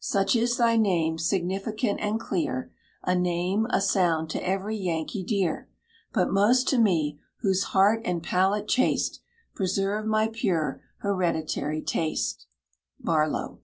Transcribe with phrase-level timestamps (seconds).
[0.00, 2.72] Such is thy name, significant and clear,
[3.04, 5.68] A name, a sound, to every Yankee dear;
[6.12, 9.20] But most to me, whose heart and palate chaste
[9.54, 12.48] Preserve my pure, hereditary taste.
[12.98, 13.60] BARLOW.